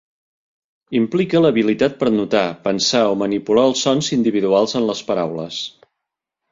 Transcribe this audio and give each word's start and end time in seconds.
Implica 0.99 1.41
l'habilitat 1.45 1.99
per 1.99 2.09
notar, 2.15 2.43
pensar 2.65 3.05
o 3.11 3.15
manipular 3.25 3.67
els 3.73 3.87
sons 3.89 4.13
individuals 4.21 4.79
en 4.83 4.93
les 4.93 5.09
paraules. 5.13 5.63